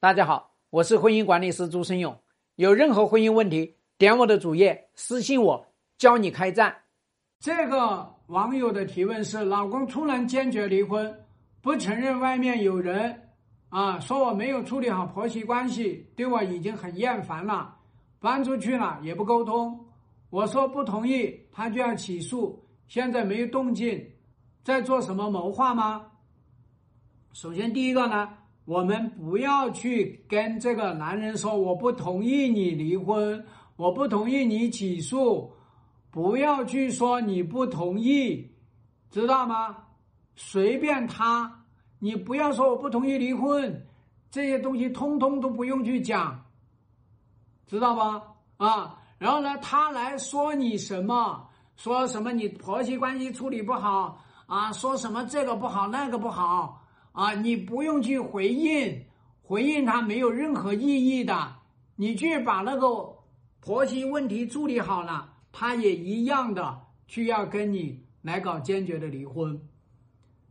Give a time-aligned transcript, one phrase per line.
[0.00, 2.18] 大家好，我是婚姻管理师朱生勇。
[2.54, 5.66] 有任何婚姻问题，点我的主页私信我，
[5.98, 6.74] 教你开战。
[7.38, 11.14] 这个网友的提问是：老公突然坚决离婚，
[11.60, 13.28] 不承认外面有人，
[13.68, 17.76] 啊，说我没有处理好婆媳关系，对我已经很厌烦了，
[18.18, 19.78] 搬出去了也不沟通。
[20.30, 24.02] 我说不同意，他就要起诉，现在没有动静，
[24.64, 26.06] 在做什么谋划吗？
[27.34, 28.38] 首先第一个呢。
[28.70, 35.52] 我们不要去跟这个男人说我不同意你离婚，我不同意你起诉，
[36.08, 38.48] 不要去说你不同意，
[39.10, 39.76] 知道吗？
[40.36, 41.64] 随便他，
[41.98, 43.84] 你不要说我不同意离婚，
[44.30, 46.40] 这些东西通通都不用去讲，
[47.66, 48.22] 知道吧？
[48.58, 51.44] 啊，然后呢，他来说你什么？
[51.74, 54.70] 说什么你婆媳关系处理不好啊？
[54.70, 56.79] 说什么这个不好那个不好？
[57.12, 59.04] 啊，你不用去回应，
[59.42, 61.56] 回应他没有任何意义的。
[61.96, 63.16] 你去把那个
[63.60, 69.60] 婆媳问题处理好了，他也一样的去要跟你来搞坚决的离婚。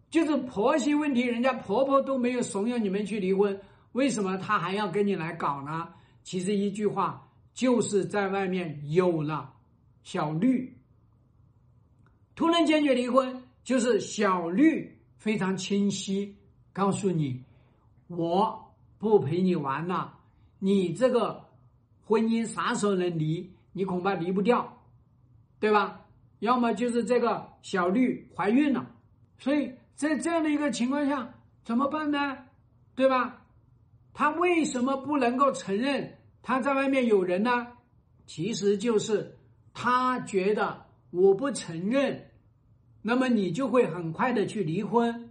[0.10, 3.60] 就是婆媳问题，人家婆婆都没有怂恿你们去离婚，
[3.92, 5.88] 为什么他还要跟你来搞呢？
[6.24, 9.54] 其实一句话，就是在外面有了
[10.04, 10.76] 小绿，
[12.36, 16.36] 突然坚决离婚，就是小绿非常清晰。
[16.80, 17.44] 告诉你，
[18.08, 20.18] 我不陪你玩了。
[20.60, 21.44] 你这个
[22.06, 23.52] 婚姻啥时候能离？
[23.74, 24.82] 你恐怕离不掉，
[25.60, 26.00] 对吧？
[26.40, 28.90] 要么就是这个小绿怀孕了，
[29.38, 31.34] 所以在这样的一个情况下
[31.66, 32.38] 怎么办呢？
[32.96, 33.42] 对吧？
[34.14, 37.68] 他为什么不能够承认他在外面有人呢？
[38.26, 39.38] 其实就是
[39.74, 42.30] 他觉得我不承认，
[43.02, 45.30] 那么你就会很快的去离婚。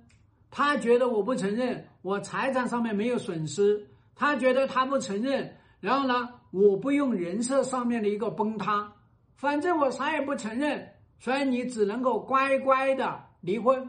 [0.51, 3.87] 他觉得我不承认，我财产上面没有损失。
[4.15, 8.93] 他觉得他不承认，然后呢，我不用人设上面的一个崩塌，
[9.37, 13.89] 反正我啥也不承认，所以你只能够乖乖的离婚，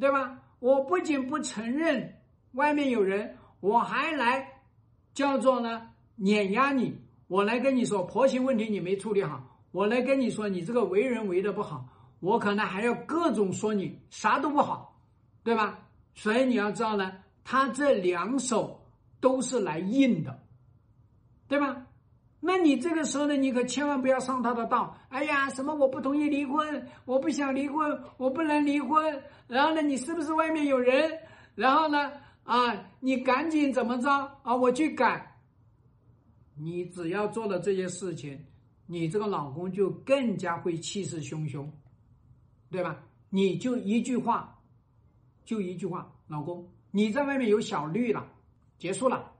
[0.00, 0.38] 对吧？
[0.58, 2.16] 我不仅不承认
[2.52, 4.44] 外面有人，我还来
[5.12, 9.40] 叫做呢碾压你，我来跟你说婆媳问题你没处理好，
[9.70, 11.86] 我来跟你说你这个为人为的不好，
[12.18, 14.93] 我可能还要各种说你啥都不好。
[15.44, 15.78] 对吧？
[16.14, 17.12] 所以你要知道呢，
[17.44, 18.80] 他这两手
[19.20, 20.42] 都是来硬的，
[21.46, 21.86] 对吧？
[22.40, 24.96] 那你这个时候呢，你可千万不要上他的当。
[25.08, 29.22] 哎呀，什么我不同意离婚，我不想离婚，我不能离婚。
[29.46, 31.10] 然后呢，你是不是外面有人？
[31.54, 32.12] 然后呢，
[32.44, 34.10] 啊，你赶紧怎么着
[34.42, 34.54] 啊？
[34.54, 35.36] 我去改。
[36.56, 38.38] 你只要做了这些事情，
[38.86, 41.66] 你这个老公就更加会气势汹汹，
[42.70, 43.02] 对吧？
[43.30, 44.50] 你就一句话。
[45.44, 48.26] 就一句话，老公，你在外面有小绿了，
[48.78, 49.32] 结束了，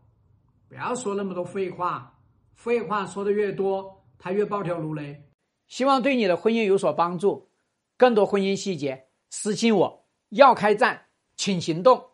[0.68, 2.18] 不要说那么多废话，
[2.54, 5.28] 废话说的越多，他越暴跳如雷。
[5.66, 7.48] 希望对你的婚姻有所帮助，
[7.96, 10.06] 更多婚姻细节私信我。
[10.30, 11.06] 要开战，
[11.36, 12.10] 请行动。